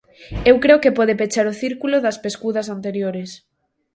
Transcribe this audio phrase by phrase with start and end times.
[0.49, 3.29] Eu creo que pode pechar o círculo das pescudas anteriores.